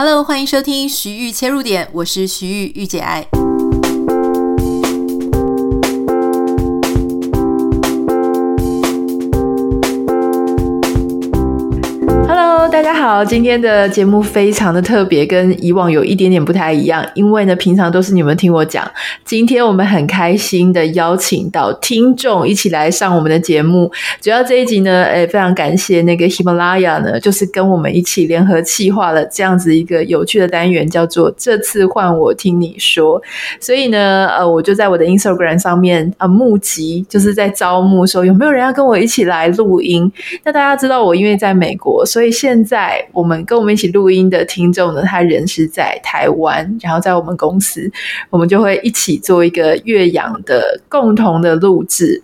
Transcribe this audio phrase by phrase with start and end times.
[0.00, 3.26] Hello，欢迎收听徐玉切入点，我是徐玉玉姐爱。
[12.70, 17.02] 大家好，今天的节目非常的特别，跟以往有一点点不太一样。
[17.14, 18.86] 因为呢，平常都是你们听我讲，
[19.24, 23.90] 今天我们很开心的邀请到听众一起来上我们的节目。
[24.20, 33.18] 主要这一集呢，诶，非常感谢那个喜马拉雅呢，就是跟我们一起联合企划了这样子一个有趣的单元，叫做“这次换我听你说”。
[33.58, 40.12] 所以呢，呃，我就在我的 Instagram 上面啊，募集，就是在招募说有没有人要跟我一起来录音。
[40.44, 47.90] 那大家知道我因为在美国，所以现在我们跟我们一起录音的听众呢，他人是在台湾，然后在我们公司，
[48.30, 52.22] 我们就会一起做一个岳阳的共同的录制。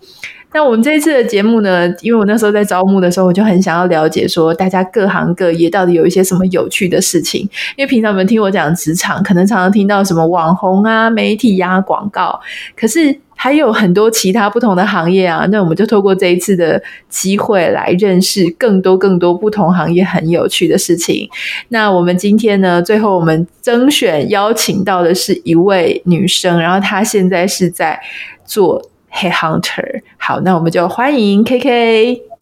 [0.55, 7.43] 那我们这一次的节目呢，因为我那时候在招募的时候，我就很想要了解说，大家各行各业到底有一些什么有趣的事情。
[7.77, 12.41] 因为平常我们听我讲职场，可能常常听到什么网红啊、媒体呀、广告，
[12.75, 13.21] 可是。
[13.37, 21.29] 还有很多其他不同的行业啊，那我们就透过这一次的机会来认识更多更多不同行业很有趣的事情。
[21.69, 28.01] 那我们今天呢，最后我们征选邀请到的是一位女生，然后她现在是在
[28.47, 28.81] 做
[29.15, 30.03] Headhunter。
[30.19, 32.34] 好，那我们就欢迎 KK。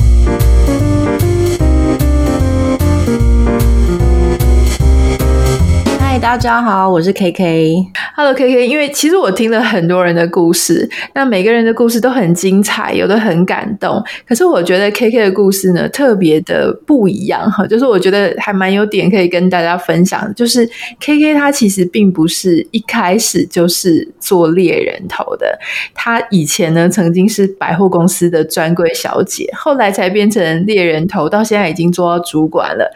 [6.23, 7.85] 大家好，我是 KK。
[8.15, 14.01] Hello KK，因为其实我听了很多人的故事，那每个人的故事都很精彩，有的很感动。
[14.25, 20.33] 可是我觉得 KK 的故事呢，特别的不一样哈，就是我觉得还蛮有点可以跟大家分享。
[20.37, 20.65] 就是
[21.01, 25.59] KK 他其实并不是一开始就是做猎人头的，
[25.93, 32.89] 他以前呢曾经是百货公司的专柜小姐，后来才变成猎人头，到现在已经做到主管了。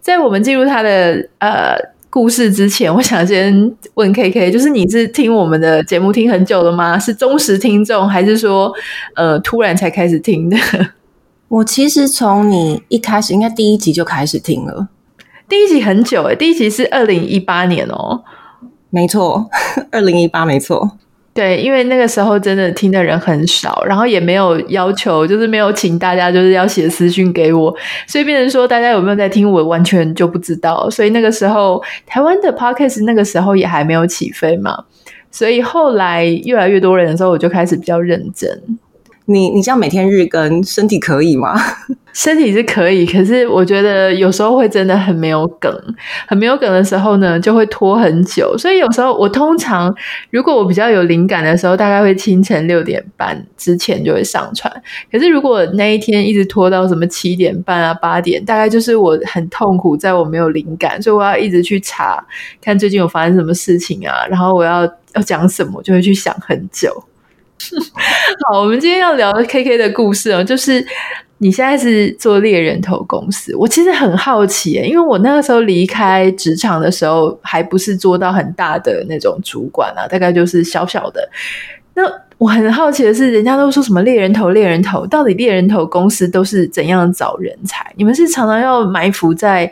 [0.00, 1.97] 在我们进入他的呃。
[2.18, 6.98] 故事之前，我想先问 KK，就是你是听我们的节目听很久了吗？
[6.98, 8.72] 是忠实听众，还是说
[9.14, 10.56] 呃突然才开始听的？
[11.46, 14.88] 我其实从你一开始，应该第一集就开始听了。
[15.48, 18.24] 第一集很久诶，第一集是二零一八年哦，
[18.90, 19.48] 没错，
[19.92, 20.98] 二零一八没错。
[21.38, 27.72] 对，因为那个时候真的听的人很少，然后也没有要求，就是没有请大家就是要写私讯给我，
[28.08, 30.90] 所以变成说大家有没有在听，我完全就不知道。
[30.90, 34.82] 所以那个时候台湾的 Podcast 那个时候也还没有起飞嘛，
[35.30, 38.60] 所以后来越来越多人的时候，我就开始比较认真。
[39.30, 41.54] 你你这样每天日更，身体可以吗？
[42.14, 45.70] 身体是可以，可是我觉得有时候会真的很没有梗，
[46.26, 48.56] 很没有梗的时候呢，就会拖很久。
[48.56, 49.94] 所以有时候我通常，
[50.30, 54.72] 如果我比较有灵感的时候，大概会清晨六点半之前就会上传。
[55.12, 62.26] 可是如果那一天一直拖到什么七点半啊、八点，大概就是我很痛苦，在我没有灵感，所以我要一直去查，
[62.62, 64.82] 看最近有发生什么事情啊，然后我要
[65.14, 67.04] 要讲什么，就会去想很久。
[68.48, 70.84] 好，我们今天要聊 KK 的故事哦，就是
[71.38, 73.54] 你现在是做猎人头公司。
[73.56, 81.28] 我其实很好奇，因为我那个时候离开职场的时候，还不是做到很大的那种主管啊，大概就是小小的。
[81.94, 82.04] 那
[82.38, 87.92] 我很好奇的是，人家都说什么猎人头，猎人头，到底猎人头公司都是怎样找人才？
[87.96, 89.68] 你们是常常要埋伏在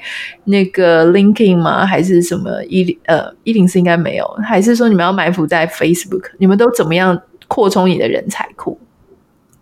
[0.46, 1.86] 那个 LinkedIn 吗？
[1.86, 4.28] 还是什么一呃一零四应该没有？
[4.44, 6.24] 还是说你们要埋伏在 Facebook？
[6.38, 7.16] 你们都怎么样？
[7.48, 8.78] 扩充你的人才库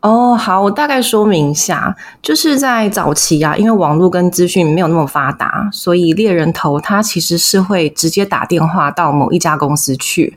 [0.00, 10.37] 哦好，我大概说明一下，就是在早期啊，因为网络跟资讯没有那么发达，所以猎人头他其实是会直接打电话到某一家公司去，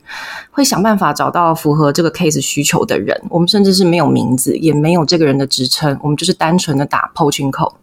[0.50, 3.20] 会想办法找到符合这个 case 需求的人。
[3.28, 7.74] 我们甚至是没有名字，也没有这个人的职称，我们就是单纯的打 poaching call。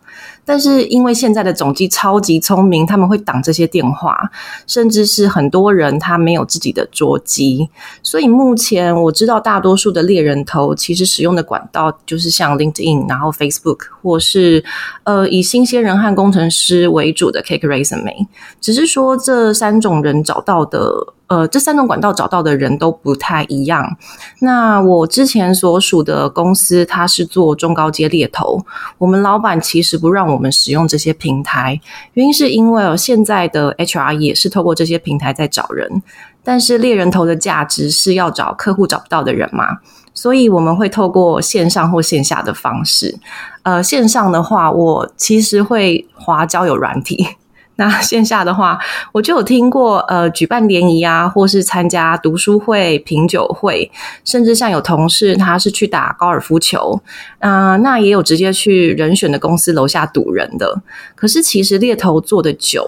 [0.45, 4.29] 但是因为现在的总机超级聪明，他们会挡这些电话，
[4.67, 7.67] 甚至是很多人他没有自己的桌机，
[8.03, 14.63] 所以目前我知道大多数的猎人头其实使用的管道就是像 LinkedIn，然后 Facebook，或是
[15.03, 18.27] 呃以新鲜人和工程师为主的 Cake Resume，
[18.61, 21.14] 只是说这三种人找到的。
[21.27, 23.97] 呃，这三种管道找到的人都不太一样。
[24.39, 28.63] 那我之前所属的公司，它是做中高阶猎头。
[28.97, 31.79] 我们老板其实不让我们使用这些平台，
[32.13, 36.03] 原因是因为哦，现在的 HR 也是透过这些平台在找人。
[36.43, 39.65] 但是猎人头的价值是要找客户找不到的人嘛，
[40.13, 43.17] 所以我们会透过线上或线下的方式。
[43.63, 47.27] 呃，线上的话，我其实会滑交友软体。
[47.77, 48.79] 那线下的话，
[49.11, 53.91] 我就有听过，呃，举办联谊啊，或是参加读书会、品酒会，
[54.23, 57.01] 甚至像有同事他是去打高尔夫球，
[57.39, 60.81] 啊、那也有直接去人选的公司楼下堵人的。
[61.15, 62.87] 可是其实猎头做的久，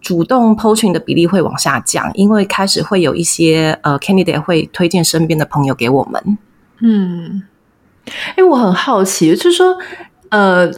[0.00, 6.38] 主动 poaching 的比例会往下降，因为开始会有一些呃 candidate 会推荐身边的朋友给我们。
[6.80, 7.44] 嗯，
[8.36, 9.76] 哎，我很好奇，就是说，
[10.30, 10.68] 呃，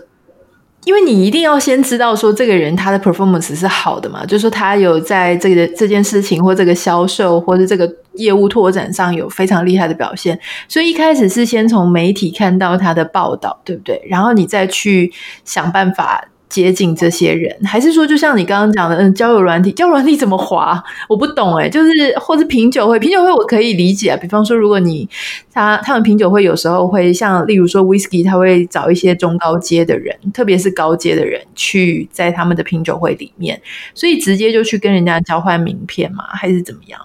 [0.88, 14.02] 因为你一定要先知道说这个人他的 performance 是好的嘛，就是说他有在这个这件事情或这个销售或者这个业务拓展上有非常厉害的表现，所以一开始是先从媒体看到他的报道，对不对？
[14.08, 15.12] 然后你再去
[15.44, 16.24] 想办法。
[16.48, 20.82] 接近这些人，还是说就像你刚刚讲的，嗯，交友软体，交友软体怎么滑？
[21.08, 24.16] 我不懂哎，就是或者品酒会，品酒会我可以理解啊。
[24.16, 25.08] 比方说，如果你
[25.52, 33.60] 他他们品酒会有时候会像，例如说 whisky，他会找一些中高阶的人，特别是高阶的人去在他们的品酒会里面，
[33.94, 36.98] 所以直接就去跟人家交换名片嘛，还是怎么样？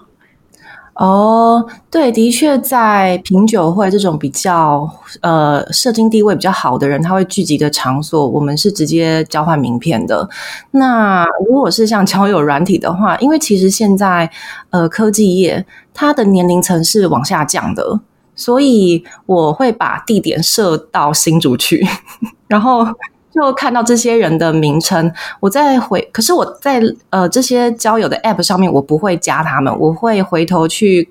[0.94, 4.88] 哦，对，的确，在品酒会这种比较
[5.22, 10.28] 呃社经地位比较好的人，他会聚集的场所，我们是直接交换名片的。
[10.70, 14.30] 那如果是像交友软体的话，因为其实现在
[14.70, 17.98] 呃科技业它的年龄层是往下降的，
[18.36, 21.84] 所以我会把地点设到新竹去，
[22.46, 22.86] 然后。
[23.34, 31.08] 就看到这些人的名称，我再回，可是我在呃这些交友的 App 上面，我不会加他们，我会回头去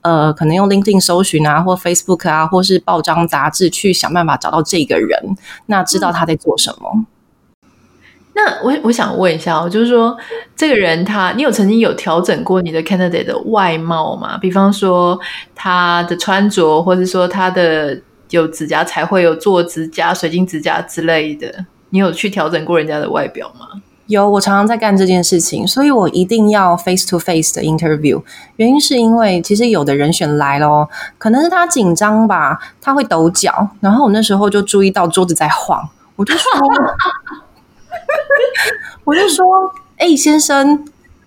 [0.00, 5.36] 呃，可能用 LinkedIn 搜寻啊，或 Facebook 啊，或是报章杂志去想办法找到这个人，
[5.66, 6.90] 那知道他在做什么。
[6.94, 7.06] 嗯、
[8.34, 10.16] 那我我想问一下哦，就是说
[10.56, 14.38] 这个人他，你有曾经有调整过你的 candidate 的外貌吗？
[14.38, 15.20] 比方说
[15.54, 18.00] 他的穿着，或者说他的。
[18.30, 21.66] 有指甲才会有做指甲、水晶指甲之类的。
[21.90, 23.66] 你有去调整过人家的外表吗？
[24.06, 28.22] 有，我常常在干这件事情，所以我一定要 face to face 的 interview。
[28.56, 30.88] 原因是因为其实有的人选来咯，
[31.18, 36.50] 可能是他紧张吧，他会抖脚，然后我那时候就注意到桌子在晃，我就说，
[39.04, 39.44] 我就说，
[39.96, 40.84] 哎、先生。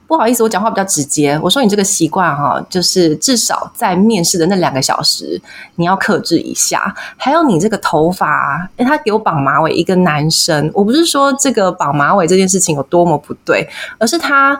[0.09, 1.39] 不好意思，我讲话比较直接。
[1.39, 5.39] 我说你这个习惯哈，就是至少在面试的那两个小时，
[5.75, 6.91] 你要克制一下。
[7.15, 13.69] 还有你这个头发，诶，他给我绑马尾，一个男生，我不是说这个绑马尾这件事情有多么不对，
[13.99, 14.59] 而是他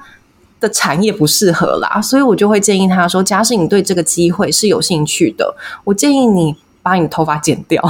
[0.59, 1.99] 的产业不适合啦。
[1.99, 7.83] 所以我就会建议他说，假使你对这个机会是有兴趣的，我建议你把你的头发剪掉。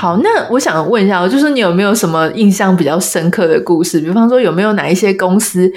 [0.00, 4.00] 好，那我想问一下，就是你有没有什么印象比较深刻的故事？
[4.00, 5.68] 比方说，有没有哪一些公司，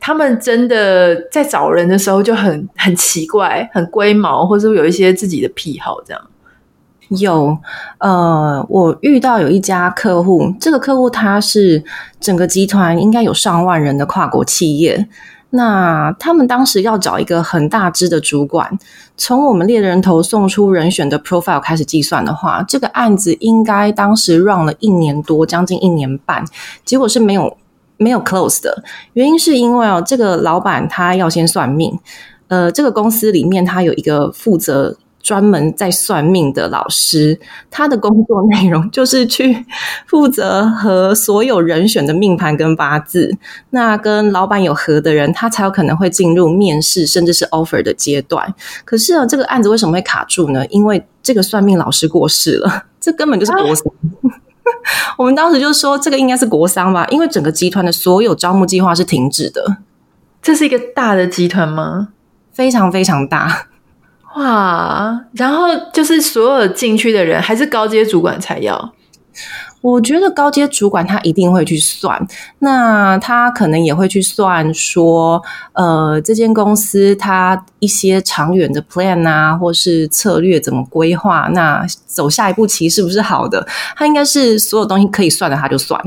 [0.00, 6.20] 他们真的在找人的时候就很很奇怪、很龟毛，或者有一些自己的癖好这样？
[7.10, 7.56] 有，
[7.98, 11.84] 呃，我遇到有一家客户，这个客户他是
[12.18, 15.08] 整个集团应该有上万人的跨国企业。
[15.50, 18.78] 那他们当时要找一个很大支的主管，
[19.16, 26.44] 从我们猎人头送出人选的 profile 开始计算的话，这个案子应该当时 run 了一年多，将近一年半，
[26.84, 27.56] 结果是没有
[27.96, 28.84] 没有 close 的。
[29.14, 31.98] 原因是因为哦，这个老板他要先算命，
[32.48, 34.96] 呃，这个公司里面他有一个负责。
[35.28, 37.38] 专门在算命的老师，
[37.70, 39.66] 他的工作内容就是去
[40.06, 43.36] 负责和所有人选的命盘跟八字。
[43.68, 48.54] 那跟老板有合的人，他才有可能会进入面试，甚至是 offer 的阶段。
[48.86, 50.64] 可是呢，这个案子为什么会卡住呢？
[50.68, 53.84] 因为这个算命老师过世了， 这根本就是国丧。
[53.84, 54.32] 啊、
[55.18, 59.76] 我们当时就说，这个应该是国丧吧，因为整个集团的所有招募计划是停止的。
[60.40, 62.08] 这是一个大的集团吗？
[62.50, 63.67] 非常非常大。
[64.38, 68.92] 哇，然后就是所有进去的人还是高阶主管才要。
[69.80, 72.24] 我觉得高阶主管他一定会去算，
[72.60, 75.42] 那他可能也会去算说，
[75.72, 83.66] 呃，这间公司他一些长远的 plan 啊，或是策略怎么规划，那走下一步棋是不是好的？
[83.96, 86.00] 他应该是所有东西可以算的，他就算。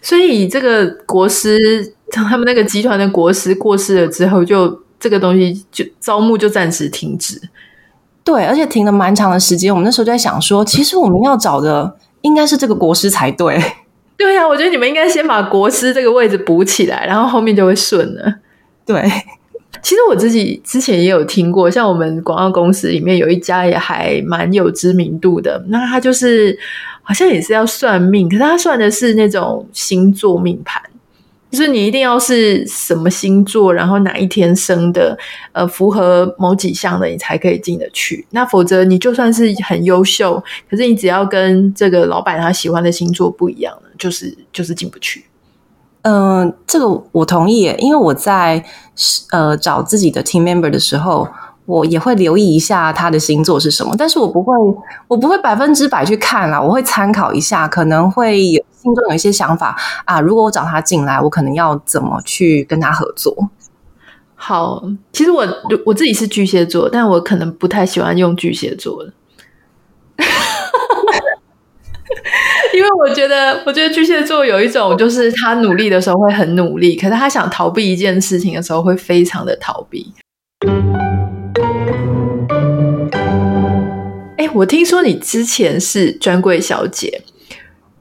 [0.00, 4.80] 所以这个国师，他们那个集团的国师过世了之后就。
[5.00, 7.40] 这个东西就招募就暂时停止，
[8.24, 9.72] 对，而且停了蛮长的时间。
[9.72, 13.62] 我们那时候就在想说，其实我们要找的应该是这个国师才对。
[14.16, 18.34] 对呀、啊，我觉得你们应该先把国师这个位置补起来，然后后面就会顺了。
[18.84, 19.08] 对，
[19.80, 26.58] 其实我自己之前也有听过，像我们广告公司里面有一家也还蛮有知名度的，那他就是
[27.02, 30.82] 好像也是要算命，可是他算的是那种星座命盘。
[31.50, 35.16] 就是你一定要是什么星座，然后哪一天生的，
[35.52, 38.26] 呃，符合某几项的，你才可以进得去。
[38.30, 45.24] 那否则你就算是很优秀，可是你只要跟这个老板他喜欢的星座不一样，就是就是进不去。
[46.02, 48.64] 嗯、这个我同意，因为我在
[49.32, 51.28] 呃找自己的 team member 的时候，
[51.66, 54.54] 我也会留意一下他的星座是什么，但是我不会，
[55.06, 58.57] 我不会百分之百去看啦，我会参考一下，可能会有
[58.88, 60.20] 心中有一些想法啊。
[60.20, 63.50] 如果我找他进来，我可能要怎么去跟他合作？
[64.40, 65.44] 好，其实我
[65.84, 69.12] 我自己是巨蟹座，但我可能不太喜欢用巨蟹座的，
[72.72, 80.14] 因为我觉得，我觉得巨蟹座有一种，就是他努力的时候会很努力，可是他想逃避一件事情的时候，会非常的逃避。
[84.36, 87.24] 哎，我听说你之前是专柜小姐。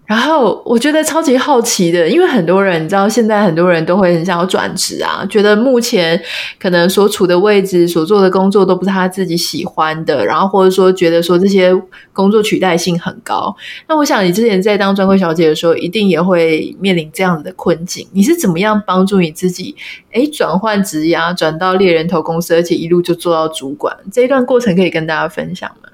[0.07, 6.19] 然后我觉得超级好奇的，因为很多人你知道，现在很多人都会很想要转职啊，觉得目前
[6.57, 11.75] 可能所处的位置、所做的工作都不是他自己喜欢的，然后或者说觉得说这些
[12.13, 13.53] 工作取代性很高。
[13.89, 18.07] 那我想你之前在当专柜小姐的时候，一定也会面临这样子的困境。
[18.13, 19.75] 你是怎么样帮助你自己？
[20.13, 25.89] 诶，转换职涯，转到猎人头公司，而且一路就做到主管，这一段过程可以跟大家分享吗？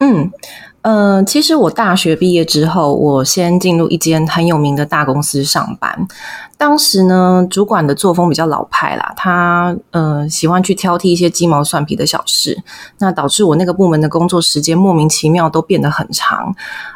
[0.00, 0.30] 嗯。
[0.84, 6.06] 嗯、其实我大学毕业之后，我先进入一间很有名的大公司上班。
[6.56, 12.62] 当时呢，主管的作风比较老派啦，他呃喜欢去挑剔一些鸡毛蒜皮的小事，
[12.98, 16.54] 那导致我那个部门的工作时间莫名其妙都变得很长。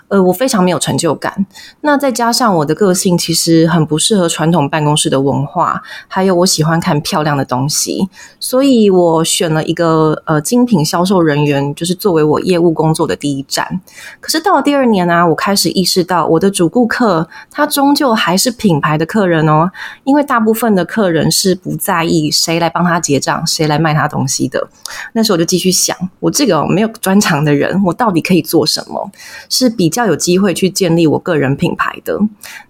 [0.08, 1.44] 呃，我非常没有成就感。
[1.82, 8.08] 那再加上我的个性其实很不适合传统办公室的文化，还有我喜欢看漂亮的东西，
[8.40, 13.82] 所以我选了一个呃精品销售人员，就是作为我业务工作的第一站。
[14.18, 19.70] 可是到了第二年呢、啊，我开始意识到我的主顾客他终究还是品牌的客人哦，
[20.02, 24.68] 因为大部分的客人是不在意谁来帮他结账，谁来卖他东西的。
[25.12, 29.08] 那时候我就继续想，我这个没有专长的人，我到底可以做什么？
[29.48, 30.08] 是比较。
[30.08, 32.18] 有机会去建立我个人品牌的。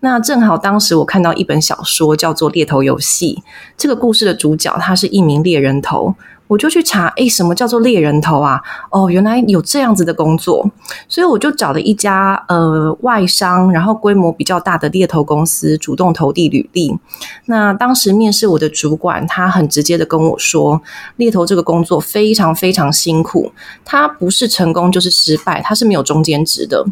[0.01, 3.41] 那正好当时我看到一本小说叫做《猎头游戏》，
[3.77, 6.17] 这个故事的主角他是一名猎人头。
[6.49, 8.61] 我就去查，诶，什么叫做猎人头啊？
[8.91, 10.69] 哦，原来有这样子的工作，
[11.07, 16.99] 所以我就找了一家呃外商，然后规模比较大的猎头公司，主动投递履历。
[17.45, 20.81] 那当时面试我的主管，他很直接的跟我说，
[21.17, 23.53] 猎头这个工作非常非常辛苦，
[23.85, 26.85] 他不是成功就是失败，他是没有中间值的。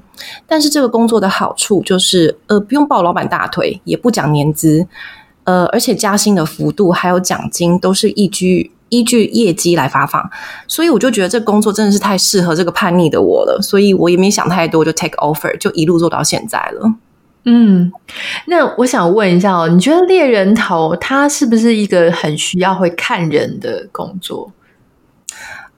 [0.47, 4.87] 但是这个工作的好处就是，呃，不用抱老板大腿，也不讲年资，
[5.45, 8.73] 呃，而且加薪的幅度还有奖金都是依据。
[8.89, 10.31] 依据业绩来发放，
[10.69, 16.95] 所以我就觉得这工作真的是太适合这个叛逆的我了，所以我也没想太多，就 take offer，就一路做到现在了。
[17.45, 17.93] 嗯，
[18.47, 24.51] 那我想问一下哦，你觉得猎人头他是不是一个很需要会看人的工作？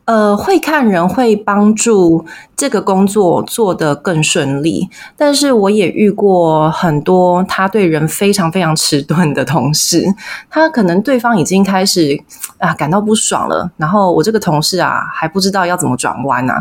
[0.09, 2.25] 呃，会看人会帮助
[2.57, 4.89] 这个工作做得更顺利，
[5.19, 10.07] 但是我也遇过很多他对人非常非常迟钝的同事，
[10.49, 12.19] 他可能对方已经开始
[12.57, 16.55] 啊感到不爽了，然后我这个同事啊还不知道要怎么转弯呢、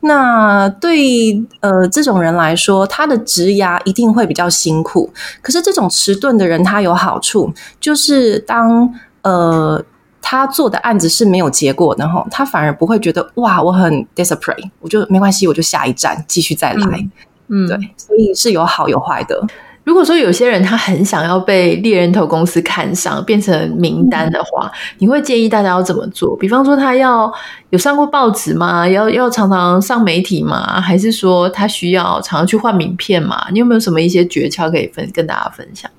[0.00, 5.10] 那对呃这种人来说，他的职涯一定会比较辛苦。
[5.40, 8.92] 可是这种迟钝的人，他有好处，就是当
[9.22, 9.82] 呃。
[10.22, 17.08] 他做的案子是没有结果的，然后他反而不会觉得哇，我很 desperate，我就没关系，我就下一站继续再来。
[17.48, 19.42] 嗯，对，所以是有好有坏的。
[19.82, 26.36] 如果说有些人他很想要被猎人头公司看上，变成名单的话，嗯、你会建议大家要怎么做？
[26.36, 27.32] 比方说，他要
[27.70, 28.86] 有上过报纸吗？
[28.86, 30.80] 要要常常上媒体吗？
[30.80, 33.46] 还是说他需要常常去换名片吗？
[33.52, 35.90] 你有没有什么一些诀窍可以分跟大家分享？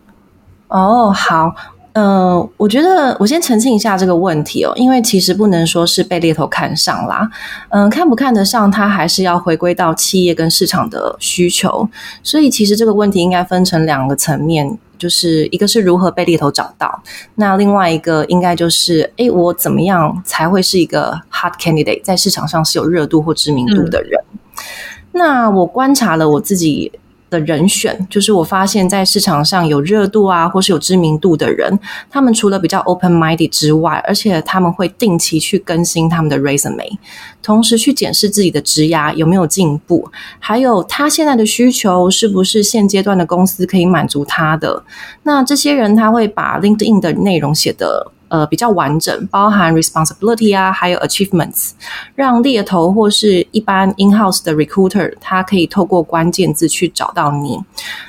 [0.68, 1.54] 哦，好。
[1.93, 7.29] 嗯、我觉得我先澄清一下这个问题哦，因为其实不能说是被猎头看上啦，
[7.69, 11.89] 嗯、看不看得上，它还是要回归到企业跟市场的需求。
[12.24, 17.03] 所以其实这个问题应该分成两个层面，就是一个是如何被猎头找到，
[17.36, 24.24] 那另外一个应该就是，诶，我怎么样才会是一个 hot candidate，在市场上是有热度或知名度的人？
[25.12, 26.93] 那我观察了我自己。
[27.31, 36.97] 的人选，就是我发现，在市场上有热度啊，或是有知名度的人，他们除了比较 open-minded 之外，而且他们会定期去更新他们的 resume，
[37.41, 44.83] 同时去检视自己的职涯有没有进步，还有他现在的需求是不是现阶段的公司可以满足他的。
[45.23, 48.11] 那这些人他会把 LinkedIn 的内容写得。
[48.31, 51.71] 呃，比较完整，包含 responsibility 啊，还有 achievements，
[52.15, 57.59] 让猎头或是一般 in-house 的 recruiter，他可以透过关键字去找到你，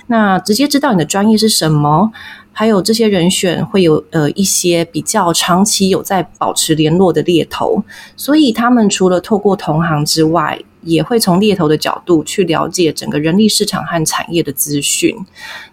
[0.06, 2.12] 那直接知道你的专业是什么，
[2.52, 7.82] 还有这些人选会有呃一些比较长期有在保持联络的猎头，
[8.16, 10.56] 所以他们除了透过同行之外。
[10.82, 15.16] 也会从猎头的角度去了解整个人力市场和产业的资讯。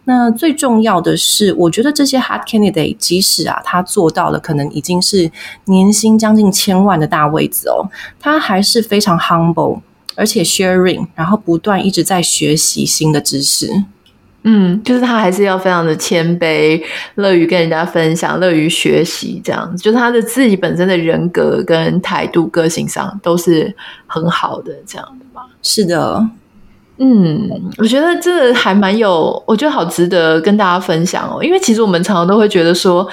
[0.05, 5.31] 那最重要的是，我觉得这些 hot candidate 即使啊，他做到了可能已经是
[5.65, 7.85] 年薪将近千万的大位子哦，
[8.19, 9.81] 他还是非常 humble，
[10.15, 13.83] 而且 sharing，然后不断一直在学习新的知识。
[14.43, 16.81] 嗯，就是他还是要非常的谦卑，
[17.15, 23.75] 乐于跟人家分享，乐于学习，这样子，就是他的自己本身的人格跟态度、个性上都是
[24.07, 25.45] 很好的，这样的吧？
[25.61, 26.25] 是的，
[26.99, 33.05] 嗯，我觉得这还蛮有，我觉得好值得跟大家分享哦，因为其实我们常常都会觉得说，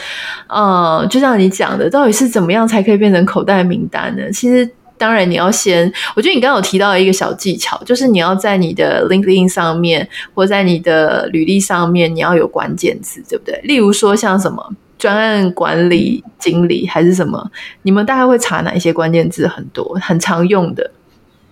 [0.47, 4.30] 嗯，就像你讲的，到底是怎么样才可以变成口袋名单呢？
[4.30, 4.71] 其实。
[4.98, 5.92] 当然，你要先。
[6.14, 13.60] 我觉得你刚刚有提到一个小技巧，就是你要在你的 LinkedIn 上面，或在你的履历上面，你要有关键字，对不对？
[13.64, 17.50] 例如说像什么专案管理经理，还是什么？
[17.82, 19.46] 你们大概会查哪一些关键字？
[19.46, 20.90] 很多很常用的。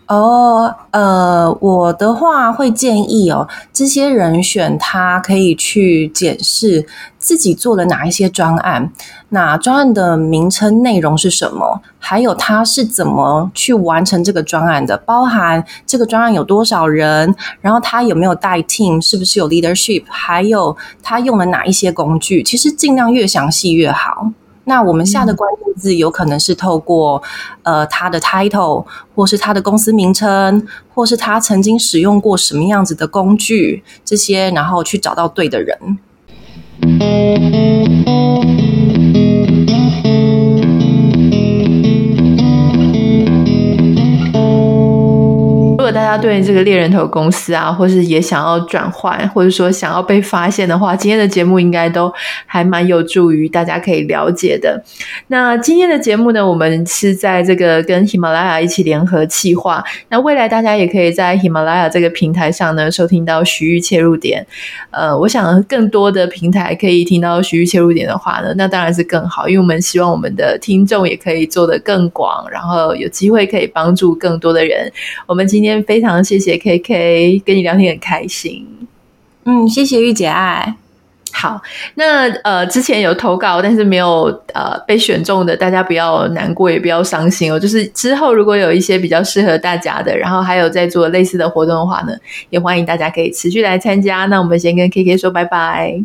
[0.07, 6.87] 哦，呃，我的话会建议哦，这些人选他可以去检视
[7.19, 8.93] 自己做了哪一些专案，
[9.31, 24.29] 那专案的名称内容是什么，还有他是怎么去完成这个专案的，包含这个专案有多少人，然后他有没有带 team，是不是有 leadership，还有他用了哪一些工具，其实尽量越详细越好。
[24.65, 27.23] 那我们下的关键字有可能是透过，
[27.63, 35.99] 呃，他的 title，或是他的公司名称，或是他曾经使用过什么样子的工具，这些，然后去找到对的人。
[46.15, 52.13] 家对这个猎人头公司啊，或是也想要转换，或者说想要被发现的话，今天的节目应该都
[52.47, 54.83] 还蛮有助于大家可以了解的。
[55.29, 59.83] 那今天的节目呢，我们是在这个跟喜马拉雅一起联合企划。
[60.09, 64.47] 那未来大家也可以在喜马拉雅这个平台上呢，收听到徐玉切入点。
[64.91, 74.91] 呃，我想更多的平台可以听到徐玉切入点的话呢，那当然是更好，因为我们希望我们的听众也可以做得更广，然后有机会可以帮助更多的人。
[75.27, 75.75] 我们今天。
[75.85, 78.67] 非常谢谢 KK，跟你聊天很开心。
[79.45, 80.75] 嗯，谢谢玉姐爱。
[81.37, 81.61] 好，
[81.97, 87.59] 那呃之前有投稿，但是没有呃被选中的，大家不要难过，也不要伤心哦。
[87.59, 92.13] 就是之后如果有一些比较适合大家的，然后还有在做类似的活动的话呢，
[92.51, 94.27] 也欢迎大家可以持续来参加。
[94.27, 96.01] 那我们先跟 KK 说拜拜，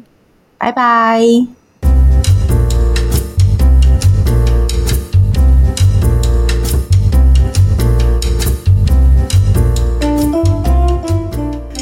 [0.58, 1.59] 拜拜。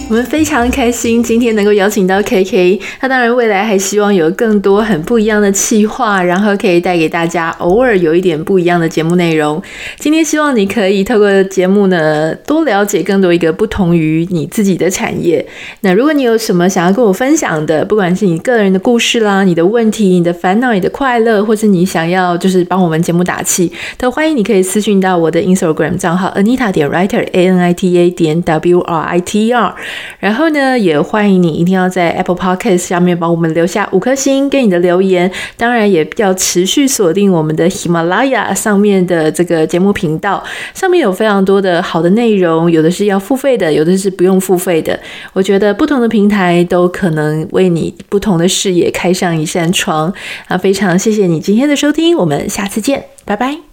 [0.09, 9.61] 我们非常开心今天能够邀请到 KK，他当然未来还希望有更多很不一样的企划，然后可以带给大家偶尔有一点不一样的节目内容。
[9.99, 15.45] 今天希望你可以透过节目呢，多了解更多一个不同于你自己的产业。
[15.81, 29.47] 那如果你有什么想要跟我分享的，不管是你个人的故事啦、你的问题、你的烦恼、你的快乐，或是你想要就是帮我们节目打气，都欢迎你可以私讯到我的 Instagram 账号 Anita 点 Writer A N I T A 点 W R I T
[29.47, 29.75] E R。
[30.19, 35.31] 然后呢，也欢迎你一定要在 Apple Podcast 下面帮我们留下五颗星跟你的留言。
[35.55, 44.99] 当然，也要持续锁定我们的喜马拉雅上面的这个节目频道，上面有非常多的好的内容，有的是要付费的，有的是不用付费的。
[45.33, 50.13] 我觉得不同的平台都可能为你不同的视野开上一扇窗。
[50.47, 53.66] 啊，非常谢谢你今天的收听，我们下次见，拜拜。